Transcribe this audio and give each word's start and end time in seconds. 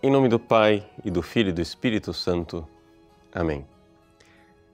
Em 0.00 0.12
nome 0.12 0.28
do 0.28 0.38
Pai 0.38 0.88
e 1.04 1.10
do 1.10 1.22
Filho 1.22 1.48
e 1.48 1.52
do 1.52 1.60
Espírito 1.60 2.14
Santo. 2.14 2.64
Amém. 3.34 3.66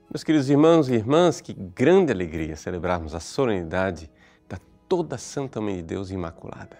Meus 0.07 0.23
queridos 0.23 0.51
irmãos 0.51 0.87
e 0.87 0.93
irmãs, 0.93 1.41
que 1.41 1.51
grande 1.51 2.11
alegria 2.11 2.55
celebrarmos 2.55 3.15
a 3.15 3.19
solenidade 3.19 4.07
da 4.47 4.59
toda 4.87 5.17
Santa 5.17 5.59
Mãe 5.59 5.77
de 5.77 5.81
Deus 5.81 6.11
Imaculada. 6.11 6.77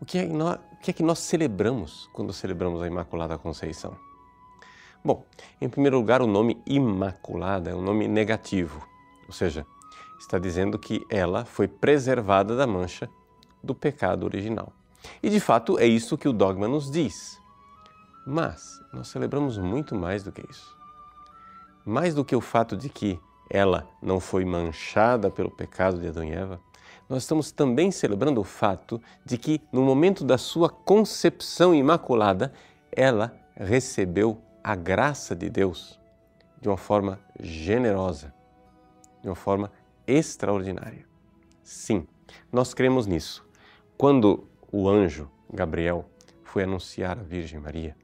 O 0.00 0.06
que, 0.06 0.16
é 0.16 0.26
que 0.26 0.32
nós, 0.32 0.58
o 0.72 0.76
que 0.80 0.92
é 0.92 0.94
que 0.94 1.02
nós 1.02 1.18
celebramos 1.18 2.08
quando 2.14 2.32
celebramos 2.32 2.80
a 2.80 2.86
Imaculada 2.86 3.36
Conceição? 3.36 3.98
Bom, 5.04 5.22
em 5.60 5.68
primeiro 5.68 5.98
lugar, 5.98 6.22
o 6.22 6.26
nome 6.26 6.58
Imaculada 6.64 7.70
é 7.70 7.74
um 7.74 7.82
nome 7.82 8.08
negativo, 8.08 8.82
ou 9.26 9.34
seja, 9.34 9.66
está 10.18 10.38
dizendo 10.38 10.78
que 10.78 11.04
ela 11.10 11.44
foi 11.44 11.68
preservada 11.68 12.56
da 12.56 12.66
mancha 12.66 13.10
do 13.62 13.74
pecado 13.74 14.24
original. 14.24 14.72
E 15.22 15.28
de 15.28 15.38
fato 15.38 15.78
é 15.78 15.84
isso 15.84 16.16
que 16.16 16.28
o 16.28 16.32
dogma 16.32 16.66
nos 16.66 16.90
diz. 16.90 17.41
Mas 18.26 18.80
nós 18.92 19.08
celebramos 19.08 19.58
muito 19.58 19.94
mais 19.94 20.22
do 20.22 20.30
que 20.30 20.44
isso. 20.48 20.76
Mais 21.84 22.14
do 22.14 22.24
que 22.24 22.36
o 22.36 22.40
fato 22.40 22.76
de 22.76 22.88
que 22.88 23.18
ela 23.50 23.88
não 24.00 24.20
foi 24.20 24.44
manchada 24.44 25.30
pelo 25.30 25.50
pecado 25.50 25.98
de 25.98 26.08
Adão 26.08 26.24
e 26.24 26.32
Eva, 26.32 26.60
nós 27.08 27.24
estamos 27.24 27.50
também 27.50 27.90
celebrando 27.90 28.40
o 28.40 28.44
fato 28.44 29.02
de 29.24 29.36
que 29.36 29.60
no 29.72 29.82
momento 29.82 30.24
da 30.24 30.38
sua 30.38 30.70
concepção 30.70 31.74
imaculada, 31.74 32.52
ela 32.90 33.36
recebeu 33.54 34.40
a 34.62 34.74
graça 34.74 35.34
de 35.34 35.50
Deus 35.50 36.00
de 36.60 36.68
uma 36.68 36.76
forma 36.76 37.18
generosa, 37.40 38.32
de 39.20 39.28
uma 39.28 39.34
forma 39.34 39.70
extraordinária. 40.06 41.04
Sim, 41.62 42.06
nós 42.52 42.72
cremos 42.72 43.06
nisso. 43.06 43.44
Quando 43.98 44.48
o 44.70 44.88
anjo 44.88 45.28
Gabriel 45.52 46.08
foi 46.44 46.62
anunciar 46.62 47.18
a 47.18 47.22
Virgem 47.22 47.58
Maria, 47.58 47.96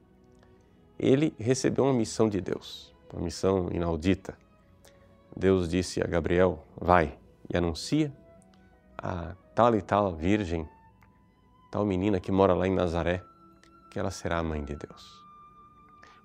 ele 0.99 1.33
recebeu 1.39 1.85
uma 1.85 1.93
missão 1.93 2.27
de 2.27 2.41
Deus, 2.41 2.93
uma 3.13 3.23
missão 3.23 3.69
inaudita. 3.71 4.37
Deus 5.35 5.69
disse 5.69 6.03
a 6.03 6.07
Gabriel: 6.07 6.61
Vai 6.75 7.17
e 7.49 7.55
anuncia 7.55 8.11
a 8.97 9.33
tal 9.55 9.73
e 9.75 9.81
tal 9.81 10.13
virgem, 10.13 10.67
tal 11.71 11.85
menina 11.85 12.19
que 12.19 12.31
mora 12.31 12.53
lá 12.53 12.67
em 12.67 12.75
Nazaré, 12.75 13.23
que 13.89 13.97
ela 13.97 14.11
será 14.11 14.39
a 14.39 14.43
mãe 14.43 14.63
de 14.63 14.75
Deus. 14.75 15.23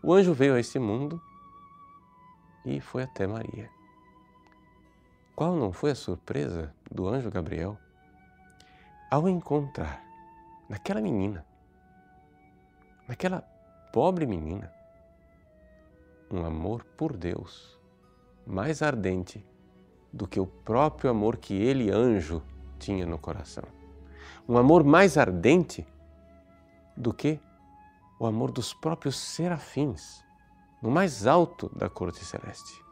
O 0.02 0.12
anjo 0.12 0.34
veio 0.34 0.54
a 0.54 0.60
esse 0.60 0.78
mundo 0.78 1.22
e 2.66 2.80
foi 2.80 3.04
até 3.04 3.26
Maria. 3.26 3.70
Qual 5.36 5.54
não 5.54 5.72
foi 5.72 5.92
a 5.92 5.94
surpresa 5.94 6.74
do 6.90 7.08
anjo 7.08 7.30
Gabriel 7.30 7.78
ao 9.10 9.28
encontrar 9.28 10.02
naquela 10.68 11.00
menina, 11.00 11.46
naquela 13.06 13.53
pobre 13.94 14.26
menina, 14.26 14.72
um 16.28 16.44
amor 16.44 16.82
por 16.96 17.16
Deus 17.16 17.78
mais 18.44 18.82
ardente 18.82 19.46
do 20.12 20.26
que 20.26 20.40
o 20.40 20.46
próprio 20.48 21.12
amor 21.12 21.36
que 21.36 21.54
ele, 21.54 21.92
anjo, 21.92 22.42
tinha 22.76 23.06
no 23.06 23.20
coração. 23.20 23.62
Um 24.48 24.58
amor 24.58 24.82
mais 24.82 25.16
ardente 25.16 25.86
do 26.96 27.14
que 27.14 27.38
o 28.18 28.26
amor 28.26 28.50
dos 28.50 28.74
próprios 28.74 29.16
serafins, 29.16 30.24
no 30.82 30.90
mais 30.90 31.24
alto 31.24 31.70
da 31.78 31.88
corte 31.88 32.24
celeste. 32.24 32.84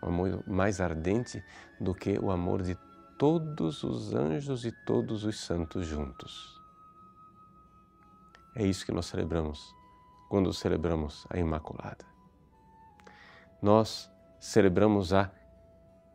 Um 0.00 0.10
amor 0.10 0.44
mais 0.46 0.80
ardente 0.80 1.42
do 1.80 1.92
que 1.92 2.16
o 2.20 2.30
amor 2.30 2.62
de 2.62 2.78
todos 3.18 3.82
os 3.82 4.14
anjos 4.14 4.64
e 4.64 4.70
todos 4.86 5.24
os 5.24 5.40
santos 5.40 5.88
juntos. 5.88 6.56
É 8.54 8.64
isso 8.64 8.86
que 8.86 8.92
nós 8.92 9.06
celebramos 9.06 9.79
quando 10.30 10.52
celebramos 10.54 11.26
a 11.28 11.38
Imaculada. 11.40 12.06
Nós 13.60 14.08
celebramos 14.38 15.12
a 15.12 15.28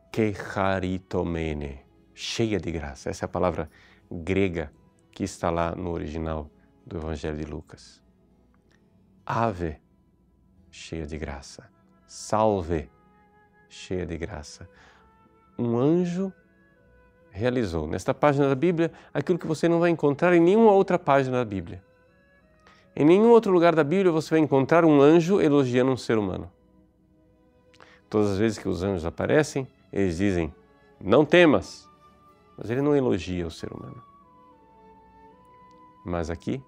Kecharitomene, 0.09 1.81
cheia 2.13 2.57
de 2.57 2.71
graça. 2.71 3.09
Essa 3.09 3.25
é 3.25 3.27
a 3.27 3.29
palavra 3.29 3.69
grega 4.09 4.71
que 5.11 5.25
está 5.25 5.51
lá 5.51 5.75
no 5.75 5.91
original 5.91 6.49
do 6.87 6.97
Evangelho 6.97 7.37
de 7.37 7.43
Lucas. 7.43 8.01
Ave, 9.25 9.81
cheia 10.71 11.05
de 11.05 11.17
graça. 11.17 11.69
Salve, 12.07 12.89
cheia 13.67 14.05
de 14.05 14.17
graça. 14.17 14.69
Um 15.59 15.77
anjo 15.77 16.31
realizou 17.31 17.85
nesta 17.85 18.13
página 18.13 18.47
da 18.47 18.55
Bíblia 18.55 18.93
aquilo 19.13 19.37
que 19.37 19.45
você 19.45 19.67
não 19.67 19.81
vai 19.81 19.89
encontrar 19.89 20.33
em 20.33 20.39
nenhuma 20.39 20.71
outra 20.71 20.97
página 20.97 21.39
da 21.39 21.45
Bíblia. 21.45 21.83
Em 22.95 23.05
nenhum 23.05 23.29
outro 23.29 23.51
lugar 23.51 23.75
da 23.75 23.83
Bíblia 23.83 24.11
você 24.11 24.29
vai 24.31 24.39
encontrar 24.39 24.85
um 24.85 25.01
anjo 25.01 25.41
elogiando 25.41 25.91
um 25.91 25.97
ser 25.97 26.17
humano. 26.17 26.51
Todas 28.09 28.31
as 28.31 28.37
vezes 28.37 28.57
que 28.57 28.69
os 28.69 28.83
anjos 28.83 29.05
aparecem, 29.05 29.67
eles 29.91 30.17
dizem: 30.17 30.53
Não 30.99 31.25
temas. 31.25 31.89
Mas 32.57 32.69
ele 32.69 32.81
não 32.81 32.95
elogia 32.95 33.45
o 33.45 33.51
ser 33.51 33.73
humano. 33.73 34.01
Mas 36.05 36.29
aqui, 36.29 36.63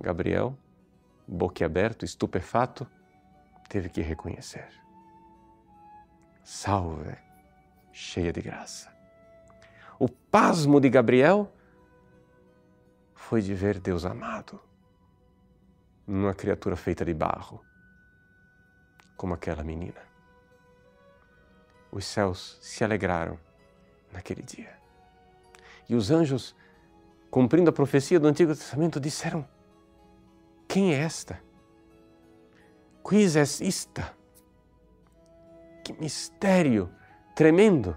Gabriel 0.00 0.56
boquiaberto, 1.26 2.04
estupefato, 2.04 2.86
teve 3.68 3.88
que 3.88 4.00
reconhecer. 4.00 4.68
Salve, 6.44 7.16
cheia 7.92 8.32
de 8.32 8.40
graça. 8.40 8.94
O 9.98 10.08
pasmo 10.08 10.80
de 10.80 10.88
Gabriel 10.88 11.50
foi 13.14 13.40
de 13.40 13.54
ver 13.54 13.80
Deus 13.80 14.04
amado 14.04 14.60
numa 16.06 16.34
criatura 16.34 16.76
feita 16.76 17.04
de 17.04 17.12
barro, 17.12 17.64
como 19.16 19.34
aquela 19.34 19.64
menina. 19.64 20.00
Os 21.90 22.04
céus 22.04 22.58
se 22.60 22.84
alegraram 22.84 23.38
naquele 24.12 24.42
dia. 24.42 24.74
E 25.88 25.94
os 25.94 26.10
anjos, 26.10 26.54
cumprindo 27.30 27.70
a 27.70 27.72
profecia 27.72 28.20
do 28.20 28.28
Antigo 28.28 28.54
Testamento, 28.54 29.00
disseram: 29.00 29.46
quem 30.68 30.92
é 30.92 30.98
esta? 30.98 31.40
Quis 33.08 33.36
es 33.36 33.60
ista? 33.60 34.12
Que 35.84 35.92
mistério 35.92 36.90
tremendo! 37.34 37.96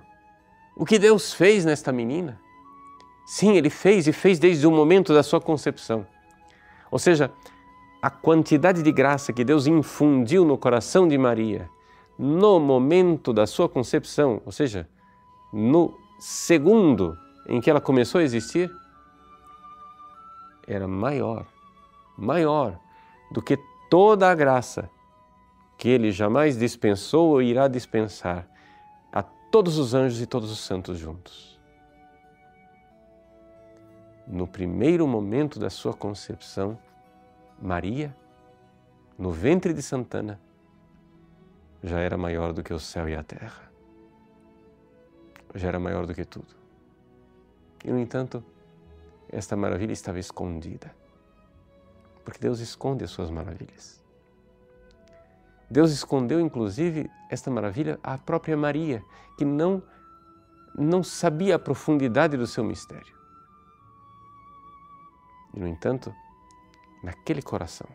O 0.76 0.86
que 0.86 1.00
Deus 1.00 1.34
fez 1.34 1.66
nesta 1.66 1.92
menina? 1.92 2.40
Sim, 3.26 3.58
Ele 3.58 3.70
fez 3.70 4.08
e 4.08 4.14
fez 4.14 4.40
desde 4.40 4.66
o 4.66 4.72
momento 4.72 5.14
da 5.14 5.24
sua 5.24 5.42
concepção. 5.42 6.08
Ou 6.90 6.98
seja, 6.98 7.32
a 8.02 8.10
quantidade 8.10 8.82
de 8.82 8.92
graça 8.92 9.34
que 9.34 9.44
Deus 9.44 9.68
infundiu 9.68 10.46
no 10.46 10.58
coração 10.58 11.08
de 11.08 11.18
Maria 11.18 11.70
no 12.18 12.60
momento 12.60 13.32
da 13.32 13.48
sua 13.48 13.70
concepção, 13.70 14.42
ou 14.46 14.52
seja, 14.52 14.88
no 15.54 15.98
segundo 16.20 17.18
em 17.48 17.62
que 17.62 17.70
ela 17.70 17.80
começou 17.80 18.20
a 18.20 18.24
existir, 18.24 18.70
era 20.68 20.88
maior 20.88 21.46
maior 22.20 22.78
do 23.32 23.42
que 23.42 23.58
toda 23.90 24.30
a 24.30 24.36
graça 24.36 24.90
que 25.78 25.88
ele 25.88 26.12
jamais 26.12 26.58
dispensou 26.58 27.30
ou 27.30 27.42
irá 27.42 27.68
dispensar 27.68 28.48
a 29.12 29.24
todos 29.24 29.78
os 29.78 29.94
anjos 29.94 30.22
e 30.22 30.26
todos 30.26 30.52
os 30.52 30.60
santos 30.60 31.00
juntos. 31.00 31.58
No 34.28 34.46
primeiro 34.46 35.08
momento 35.08 35.58
da 35.58 35.70
sua 35.70 35.94
concepção, 35.94 36.78
Maria, 37.62 38.16
no 39.18 39.32
ventre 39.32 39.74
de 39.74 39.82
Santana, 39.82 40.40
já 41.84 42.00
era 42.00 42.18
maior 42.18 42.54
do 42.54 42.64
que 42.64 42.74
o 42.74 42.80
céu 42.80 43.08
e 43.08 43.16
a 43.16 43.24
terra. 43.24 43.70
Já 45.56 45.68
era 45.68 45.80
maior 45.80 46.06
do 46.06 46.14
que 46.14 46.26
tudo. 46.26 46.56
E, 47.84 47.92
no 47.92 48.00
entanto, 48.00 48.44
esta 49.32 49.56
maravilha 49.56 49.94
estava 49.94 50.20
escondida 50.20 50.94
porque 52.30 52.40
Deus 52.40 52.60
esconde 52.60 53.04
as 53.04 53.10
suas 53.10 53.32
maravilhas. 53.32 54.00
Deus 55.68 55.92
escondeu, 55.92 56.40
inclusive, 56.40 57.10
esta 57.28 57.50
maravilha 57.50 58.00
à 58.04 58.20
própria 58.20 58.56
Maria, 58.56 59.04
que 59.36 59.44
não, 59.44 59.82
não 60.76 61.04
sabia 61.04 61.56
a 61.56 61.60
profundidade 61.60 62.38
do 62.38 62.46
seu 62.46 62.64
mistério. 62.64 63.16
E, 65.56 65.60
no 65.60 65.68
entanto, 65.68 66.14
naquele 67.04 67.42
coração, 67.42 67.88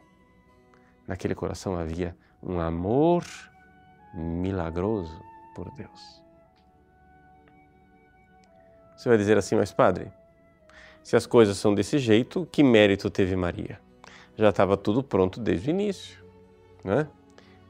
naquele 1.07 1.35
coração 1.35 1.77
havia 1.77 2.17
um 2.43 2.61
amor 2.61 3.25
milagroso 4.15 5.21
por 5.55 5.71
Deus. 5.73 6.23
Você 8.97 9.09
vai 9.09 9.19
dizer 9.19 9.37
assim, 9.37 9.57
mas 9.57 9.73
padre, 9.73 10.11
se 11.03 11.17
as 11.17 11.27
coisas 11.27 11.57
são 11.57 11.75
desse 11.75 11.99
jeito, 11.99 12.47
que 12.51 12.63
mérito 12.63 13.11
teve 13.11 13.37
Maria? 13.37 13.79
já 14.37 14.51
estava 14.51 14.77
tudo 14.77 15.03
pronto 15.03 15.41
desde 15.41 15.69
o 15.69 15.71
início. 15.71 16.25
Né? 16.83 17.07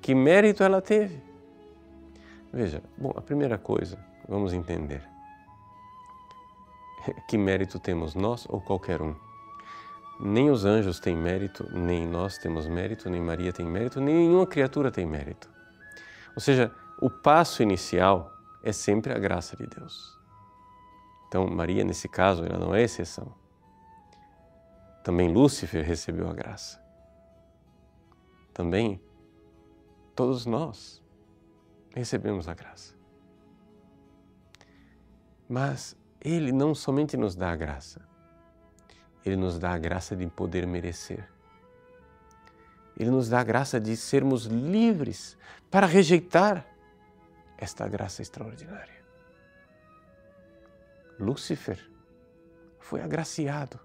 Que 0.00 0.14
mérito 0.14 0.62
ela 0.62 0.80
teve? 0.80 1.22
Veja, 2.52 2.82
bom, 2.96 3.12
a 3.16 3.20
primeira 3.20 3.58
coisa, 3.58 3.98
vamos 4.28 4.52
entender. 4.52 5.02
Que 7.28 7.36
mérito 7.36 7.78
temos 7.78 8.14
nós 8.14 8.46
ou 8.48 8.62
qualquer 8.62 9.02
um? 9.02 9.14
Nem 10.20 10.50
os 10.50 10.64
anjos 10.64 11.00
têm 11.00 11.16
mérito, 11.16 11.68
nem 11.72 12.06
nós 12.06 12.38
temos 12.38 12.66
mérito, 12.66 13.10
nem 13.10 13.20
Maria 13.20 13.52
tem 13.52 13.66
mérito, 13.66 14.00
nem 14.00 14.14
nenhuma 14.14 14.46
criatura 14.46 14.90
tem 14.90 15.04
mérito. 15.04 15.50
Ou 16.34 16.40
seja, 16.40 16.72
o 17.00 17.10
passo 17.10 17.62
inicial 17.62 18.32
é 18.62 18.72
sempre 18.72 19.12
a 19.12 19.18
graça 19.18 19.56
de 19.56 19.66
Deus. 19.66 20.18
Então, 21.28 21.46
Maria, 21.48 21.84
nesse 21.84 22.08
caso, 22.08 22.44
ela 22.44 22.58
não 22.58 22.74
é 22.74 22.82
exceção. 22.82 23.34
Também 25.02 25.32
Lúcifer 25.32 25.84
recebeu 25.84 26.28
a 26.28 26.32
graça. 26.32 26.82
Também 28.52 29.00
todos 30.14 30.46
nós 30.46 31.02
recebemos 31.94 32.48
a 32.48 32.54
graça. 32.54 32.94
Mas 35.48 35.96
Ele 36.20 36.52
não 36.52 36.74
somente 36.74 37.16
nos 37.16 37.34
dá 37.34 37.50
a 37.50 37.56
graça, 37.56 38.00
Ele 39.24 39.36
nos 39.36 39.58
dá 39.58 39.72
a 39.72 39.78
graça 39.78 40.14
de 40.14 40.26
poder 40.26 40.66
merecer. 40.66 41.28
Ele 42.96 43.10
nos 43.10 43.28
dá 43.28 43.40
a 43.40 43.44
graça 43.44 43.80
de 43.80 43.96
sermos 43.96 44.44
livres 44.44 45.36
para 45.70 45.86
rejeitar 45.86 46.64
esta 47.58 47.88
graça 47.88 48.22
extraordinária. 48.22 49.02
Lúcifer 51.18 51.78
foi 52.78 53.00
agraciado, 53.00 53.80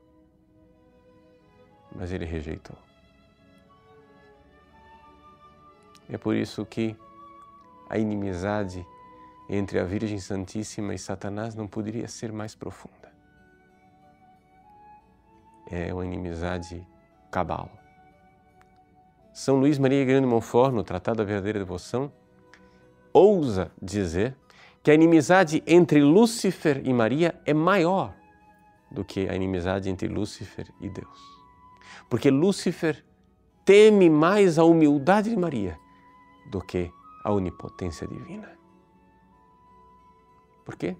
mas 1.95 2.11
ele 2.11 2.25
rejeitou. 2.25 2.77
É 6.09 6.17
por 6.17 6.35
isso 6.35 6.65
que 6.65 6.95
a 7.87 7.97
inimizade 7.97 8.85
entre 9.47 9.79
a 9.79 9.83
Virgem 9.83 10.19
Santíssima 10.19 10.93
e 10.93 10.99
Satanás 10.99 11.55
não 11.55 11.67
poderia 11.67 12.07
ser 12.07 12.31
mais 12.31 12.53
profunda. 12.53 13.08
É 15.69 15.93
uma 15.93 16.05
inimizade 16.05 16.85
cabal. 17.31 17.69
São 19.31 19.59
Luís 19.59 19.77
Maria 19.77 20.03
Grande 20.03 20.27
Montfort, 20.27 20.73
no 20.73 20.83
Tratado 20.83 21.19
da 21.19 21.23
Verdadeira 21.23 21.59
Devoção, 21.59 22.11
ousa 23.13 23.71
dizer 23.81 24.35
que 24.81 24.91
a 24.91 24.93
inimizade 24.93 25.63
entre 25.67 26.01
Lúcifer 26.01 26.81
e 26.83 26.93
Maria 26.93 27.39
é 27.45 27.53
maior 27.53 28.15
do 28.91 29.05
que 29.05 29.29
a 29.29 29.35
inimizade 29.35 29.89
entre 29.89 30.07
Lúcifer 30.07 30.67
e 30.81 30.89
Deus. 30.89 31.19
Porque 32.09 32.31
Lúcifer 32.31 33.05
teme 33.63 34.09
mais 34.09 34.57
a 34.57 34.63
humildade 34.63 35.29
de 35.29 35.37
Maria 35.37 35.77
do 36.49 36.59
que 36.59 36.91
a 37.23 37.31
onipotência 37.31 38.07
divina. 38.07 38.57
Por 40.65 40.75
quê? 40.75 40.97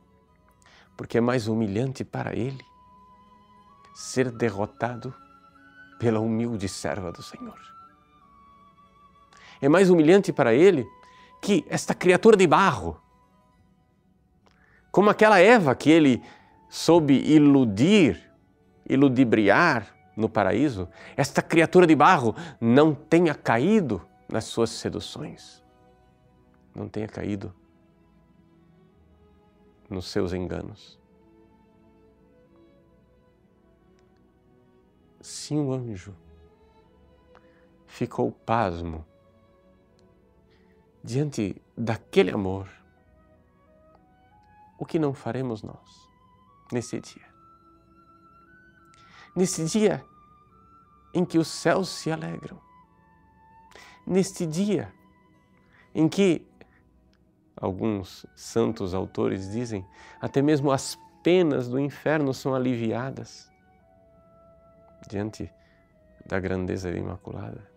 Porque 0.96 1.18
é 1.18 1.22
mais 1.22 1.48
humilhante 1.48 2.04
para 2.04 2.36
ele 2.36 2.69
ser 4.00 4.32
derrotado 4.32 5.14
pela 6.00 6.22
humilde 6.22 6.70
serva 6.70 7.12
do 7.12 7.22
Senhor. 7.22 7.60
É 9.62 9.68
mais 9.68 9.90
humilhante 9.90 10.32
para 10.32 10.54
ele 10.54 10.88
que 11.42 11.66
esta 11.68 11.94
criatura 11.94 12.38
de 12.38 12.48
barro, 12.48 12.98
como 14.90 15.10
aquela 15.10 15.42
Eva 15.42 15.76
que 15.76 15.92
ele 15.92 16.24
soube 16.70 17.14
iludir, 17.14 18.32
iludibriar 18.88 19.94
no 20.16 20.30
paraíso, 20.30 20.88
esta 21.18 21.42
criatura 21.42 21.86
de 21.86 21.94
barro 21.94 22.34
não 22.60 22.96
tenha 22.96 23.36
caído 23.36 24.02
nas 24.30 24.46
suas 24.46 24.70
seduções, 24.70 25.62
não 26.74 26.88
tenha 26.88 27.08
caído 27.10 27.54
nos 29.90 30.08
seus 30.08 30.32
enganos. 30.32 30.99
Se 35.22 35.54
um 35.54 35.74
anjo 35.74 36.16
ficou 37.86 38.32
pasmo 38.32 39.06
diante 41.04 41.62
daquele 41.78 42.32
amor, 42.32 42.70
o 44.78 44.86
que 44.86 44.98
não 44.98 45.14
faremos 45.14 45.62
nós 45.62 46.10
nesse 46.72 47.02
dia? 47.02 47.28
Nesse 49.36 49.66
dia 49.66 50.06
em 51.14 51.26
que 51.26 51.38
os 51.38 51.48
céus 51.48 51.90
se 51.90 52.10
alegram, 52.12 52.60
neste 54.08 54.46
dia 54.46 54.94
em 55.94 56.08
que 56.08 56.48
alguns 57.58 58.26
santos 58.36 58.94
autores 58.94 59.52
dizem, 59.52 59.86
até 60.22 60.42
mesmo 60.42 60.72
as 60.72 60.98
penas 61.22 61.68
do 61.68 61.78
inferno 61.78 62.34
são 62.34 62.56
aliviadas 62.56 63.49
diante 65.08 65.52
da 66.26 66.40
grandeza 66.40 66.92
da 66.92 66.98
Imaculada. 66.98 67.70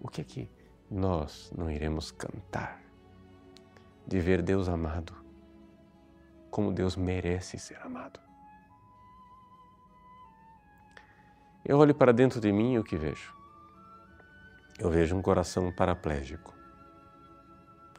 O 0.00 0.08
que 0.08 0.20
é 0.20 0.24
que 0.24 0.50
nós 0.90 1.52
não 1.56 1.70
iremos 1.70 2.10
cantar 2.10 2.80
de 4.06 4.20
ver 4.20 4.42
Deus 4.42 4.68
amado 4.68 5.14
como 6.50 6.72
Deus 6.72 6.96
merece 6.96 7.58
ser 7.58 7.80
amado? 7.82 8.20
Eu 11.64 11.78
olho 11.78 11.94
para 11.94 12.12
dentro 12.12 12.40
de 12.40 12.50
mim 12.52 12.74
e 12.74 12.78
o 12.78 12.84
que 12.84 12.96
vejo? 12.96 13.34
Eu 14.78 14.90
vejo 14.90 15.16
um 15.16 15.20
coração 15.20 15.72
paraplégico 15.72 16.58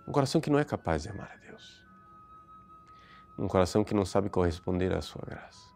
um 0.10 0.12
coração 0.12 0.42
que 0.42 0.50
não 0.50 0.58
é 0.58 0.66
capaz 0.66 1.04
de 1.04 1.10
amar 1.10 1.32
a 1.32 1.36
Deus. 1.36 1.86
Um 3.38 3.48
coração 3.48 3.84
que 3.84 3.94
não 3.94 4.04
sabe 4.04 4.28
corresponder 4.28 4.92
à 4.92 5.04
sua 5.04 5.22
graça. 5.24 5.69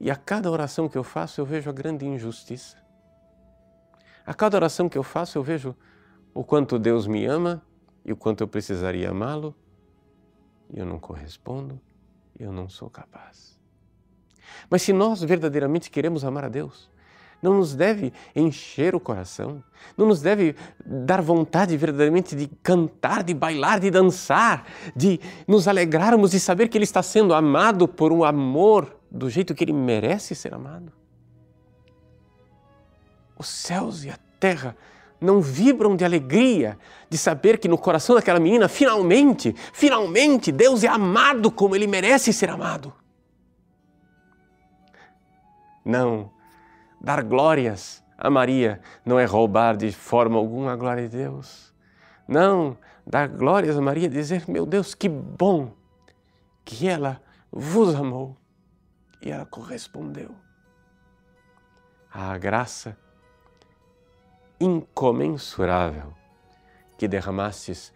E 0.00 0.10
a 0.10 0.16
cada 0.16 0.50
oração 0.50 0.88
que 0.88 0.96
eu 0.96 1.04
faço, 1.04 1.40
eu 1.40 1.44
vejo 1.44 1.68
a 1.68 1.72
grande 1.72 2.06
injustiça. 2.06 2.78
A 4.24 4.32
cada 4.32 4.56
oração 4.56 4.88
que 4.88 4.96
eu 4.96 5.02
faço, 5.02 5.36
eu 5.36 5.42
vejo 5.42 5.76
o 6.32 6.42
quanto 6.42 6.78
Deus 6.78 7.06
me 7.06 7.26
ama 7.26 7.62
e 8.04 8.10
o 8.10 8.16
quanto 8.16 8.40
eu 8.40 8.48
precisaria 8.48 9.10
amá-lo, 9.10 9.54
e 10.72 10.78
eu 10.78 10.86
não 10.86 10.98
correspondo, 10.98 11.78
eu 12.38 12.50
não 12.50 12.68
sou 12.68 12.88
capaz. 12.88 13.60
Mas 14.70 14.82
se 14.82 14.92
nós 14.92 15.22
verdadeiramente 15.22 15.90
queremos 15.90 16.24
amar 16.24 16.44
a 16.44 16.48
Deus, 16.48 16.88
não 17.42 17.54
nos 17.54 17.74
deve 17.74 18.12
encher 18.34 18.94
o 18.94 19.00
coração, 19.00 19.62
não 19.96 20.06
nos 20.06 20.22
deve 20.22 20.54
dar 20.84 21.20
vontade 21.20 21.76
verdadeiramente 21.76 22.36
de 22.36 22.46
cantar, 22.62 23.22
de 23.22 23.34
bailar, 23.34 23.80
de 23.80 23.90
dançar, 23.90 24.66
de 24.94 25.20
nos 25.46 25.66
alegrarmos 25.66 26.30
de 26.30 26.40
saber 26.40 26.68
que 26.68 26.78
Ele 26.78 26.84
está 26.84 27.02
sendo 27.02 27.34
amado 27.34 27.88
por 27.88 28.12
um 28.12 28.24
amor 28.24 28.99
do 29.10 29.28
jeito 29.28 29.54
que 29.54 29.64
Ele 29.64 29.72
merece 29.72 30.34
ser 30.34 30.54
amado. 30.54 30.92
Os 33.36 33.48
céus 33.48 34.04
e 34.04 34.10
a 34.10 34.18
terra 34.38 34.76
não 35.20 35.40
vibram 35.40 35.96
de 35.96 36.04
alegria 36.04 36.78
de 37.08 37.18
saber 37.18 37.58
que 37.58 37.68
no 37.68 37.76
coração 37.76 38.14
daquela 38.14 38.40
menina, 38.40 38.68
finalmente, 38.68 39.54
finalmente, 39.72 40.50
Deus 40.50 40.84
é 40.84 40.88
amado 40.88 41.50
como 41.50 41.74
Ele 41.74 41.86
merece 41.86 42.32
ser 42.32 42.48
amado. 42.48 42.92
Não, 45.84 46.30
dar 47.00 47.22
glórias 47.22 48.02
a 48.16 48.30
Maria 48.30 48.80
não 49.04 49.18
é 49.18 49.24
roubar 49.24 49.76
de 49.76 49.90
forma 49.92 50.38
alguma 50.38 50.72
a 50.72 50.76
glória 50.76 51.08
de 51.08 51.16
Deus. 51.16 51.72
Não, 52.28 52.76
dar 53.06 53.28
glórias 53.28 53.76
a 53.76 53.80
Maria 53.80 54.06
é 54.06 54.10
dizer, 54.10 54.44
meu 54.46 54.64
Deus, 54.64 54.94
que 54.94 55.08
bom 55.08 55.72
que 56.64 56.86
ela 56.86 57.20
vos 57.50 57.94
amou 57.94 58.36
e 59.20 59.30
ela 59.30 59.46
correspondeu. 59.46 60.34
A 62.12 62.36
graça 62.38 62.96
incomensurável 64.60 66.14
que 66.98 67.08
derramastes 67.08 67.92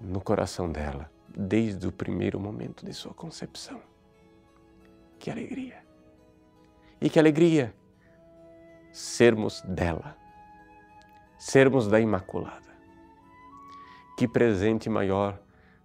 no 0.00 0.20
coração 0.20 0.70
dela 0.70 1.10
desde 1.28 1.86
o 1.86 1.92
primeiro 1.92 2.40
momento 2.40 2.84
de 2.84 2.92
sua 2.92 3.14
concepção. 3.14 3.80
Que 5.18 5.30
alegria! 5.30 5.82
E 7.00 7.08
que 7.08 7.18
alegria 7.18 7.74
sermos 8.92 9.62
dela, 9.62 10.16
sermos 11.38 11.88
da 11.88 12.00
Imaculada. 12.00 12.72
Que 14.16 14.28
presente 14.28 14.90
maior 14.90 15.40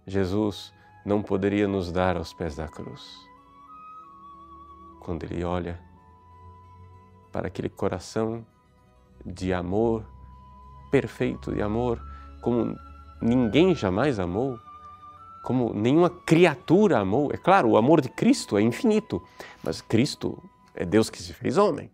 Jesus 0.06 0.72
não 1.04 1.22
poderia 1.22 1.66
nos 1.66 1.90
dar 1.90 2.16
aos 2.16 2.32
pés 2.34 2.56
da 2.56 2.68
cruz. 2.68 3.27
Quando 5.00 5.24
Ele 5.24 5.44
olha 5.44 5.80
para 7.32 7.48
aquele 7.48 7.68
coração 7.68 8.44
de 9.24 9.52
amor, 9.52 10.04
perfeito 10.90 11.52
de 11.52 11.62
amor, 11.62 12.02
como 12.40 12.76
ninguém 13.20 13.74
jamais 13.74 14.18
amou, 14.18 14.58
como 15.42 15.72
nenhuma 15.72 16.10
criatura 16.10 16.98
amou. 16.98 17.30
É 17.32 17.36
claro, 17.36 17.70
o 17.70 17.76
amor 17.76 18.00
de 18.00 18.08
Cristo 18.08 18.56
é 18.56 18.62
infinito, 18.62 19.22
mas 19.62 19.80
Cristo 19.80 20.42
é 20.74 20.84
Deus 20.84 21.10
que 21.10 21.22
se 21.22 21.32
fez 21.32 21.56
homem. 21.56 21.90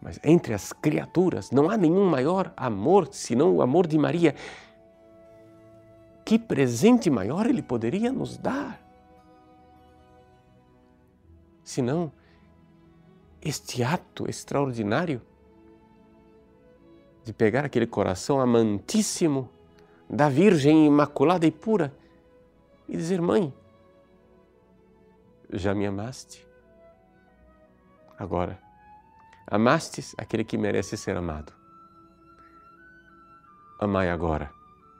Mas 0.00 0.20
entre 0.22 0.52
as 0.52 0.72
criaturas 0.72 1.50
não 1.50 1.70
há 1.70 1.76
nenhum 1.76 2.04
maior 2.04 2.52
amor 2.56 3.08
senão 3.10 3.54
o 3.54 3.62
amor 3.62 3.86
de 3.86 3.98
Maria. 3.98 4.34
Que 6.24 6.38
presente 6.38 7.08
maior 7.08 7.46
ele 7.46 7.62
poderia 7.62 8.12
nos 8.12 8.36
dar? 8.36 8.83
Senão 11.64 12.12
este 13.42 13.82
ato 13.82 14.28
extraordinário 14.28 15.20
de 17.24 17.32
pegar 17.32 17.64
aquele 17.64 17.86
coração 17.86 18.40
amantíssimo 18.40 19.48
da 20.08 20.28
Virgem 20.28 20.86
Imaculada 20.86 21.46
e 21.46 21.50
pura 21.50 21.92
e 22.86 22.96
dizer: 22.96 23.20
Mãe, 23.20 23.52
já 25.50 25.74
me 25.74 25.86
amaste? 25.86 26.46
Agora, 28.18 28.58
amastes 29.46 30.14
aquele 30.18 30.44
que 30.44 30.58
merece 30.58 30.96
ser 30.96 31.16
amado. 31.16 31.52
Amai 33.80 34.10
agora 34.10 34.52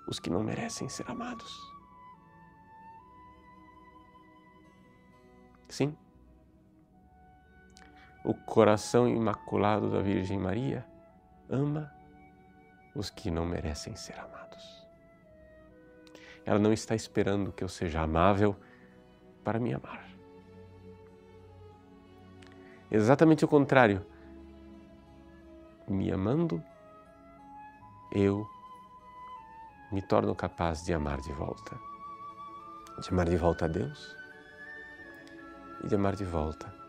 os 0.06 0.18
que 0.18 0.30
não 0.30 0.42
merecem 0.42 0.88
ser 0.88 1.09
amados. 1.11 1.75
Sim, 5.68 5.97
o 8.24 8.32
coração 8.32 9.06
imaculado 9.06 9.90
da 9.90 10.00
Virgem 10.00 10.38
Maria 10.38 10.84
ama 11.48 11.92
os 12.94 13.10
que 13.10 13.30
não 13.30 13.44
merecem 13.44 13.94
ser 13.94 14.18
amados. 14.18 14.88
Ela 16.46 16.58
não 16.58 16.72
está 16.72 16.94
esperando 16.94 17.52
que 17.52 17.62
eu 17.62 17.68
seja 17.68 18.00
amável 18.00 18.56
para 19.44 19.58
me 19.60 19.74
amar. 19.74 20.08
Exatamente 22.90 23.44
o 23.44 23.48
contrário. 23.48 24.04
Me 25.86 26.10
amando, 26.10 26.62
eu 28.10 28.48
me 29.92 30.00
torno 30.00 30.34
capaz 30.34 30.82
de 30.82 30.94
amar 30.94 31.20
de 31.20 31.32
volta. 31.32 31.78
De 33.02 33.10
amar 33.10 33.28
de 33.28 33.36
volta 33.36 33.66
a 33.66 33.68
Deus 33.68 34.16
e 35.82 35.88
de 35.88 35.94
amar 35.94 36.16
de 36.16 36.24
volta 36.24 36.83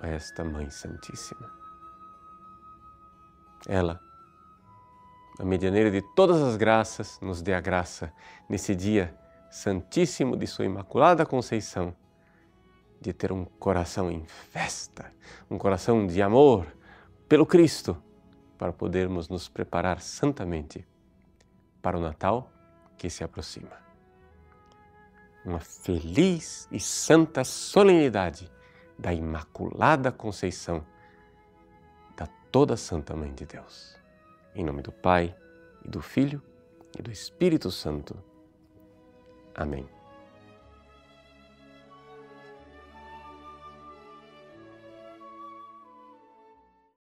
a 0.00 0.08
esta 0.08 0.44
Mãe 0.44 0.70
Santíssima. 0.70 1.50
Ela, 3.66 4.00
a 5.38 5.44
medianeira 5.44 5.90
de 5.90 6.02
todas 6.14 6.40
as 6.42 6.56
graças, 6.56 7.18
nos 7.20 7.42
dê 7.42 7.54
a 7.54 7.60
graça 7.60 8.12
nesse 8.48 8.74
dia 8.74 9.16
santíssimo 9.50 10.36
de 10.36 10.46
Sua 10.46 10.64
Imaculada 10.64 11.26
Conceição, 11.26 11.94
de 13.00 13.12
ter 13.12 13.32
um 13.32 13.44
coração 13.44 14.10
em 14.10 14.24
festa, 14.26 15.12
um 15.50 15.58
coração 15.58 16.06
de 16.06 16.22
amor 16.22 16.66
pelo 17.28 17.46
Cristo, 17.46 18.00
para 18.56 18.72
podermos 18.72 19.28
nos 19.28 19.48
preparar 19.48 20.00
santamente 20.00 20.86
para 21.82 21.98
o 21.98 22.00
Natal 22.00 22.50
que 22.96 23.10
se 23.10 23.22
aproxima. 23.22 23.76
Uma 25.44 25.60
feliz 25.60 26.66
e 26.72 26.80
santa 26.80 27.44
solenidade 27.44 28.50
da 28.98 29.12
Imaculada 29.12 30.10
Conceição 30.10 30.84
da 32.16 32.26
toda 32.50 32.76
Santa 32.76 33.14
Mãe 33.14 33.32
de 33.34 33.44
Deus. 33.44 33.96
Em 34.54 34.64
nome 34.64 34.82
do 34.82 34.92
Pai, 34.92 35.36
e 35.84 35.88
do 35.88 36.00
Filho, 36.00 36.42
e 36.98 37.02
do 37.02 37.10
Espírito 37.10 37.70
Santo. 37.70 38.16
Amém. 39.54 39.95